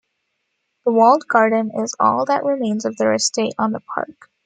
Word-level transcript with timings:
The 0.83 0.91
walled 0.93 1.27
garden 1.27 1.69
is 1.79 1.93
all 1.99 2.25
that 2.25 2.43
remains 2.43 2.85
of 2.85 2.97
their 2.97 3.13
estate 3.13 3.53
on 3.59 3.71
the 3.71 3.81
park. 3.81 4.31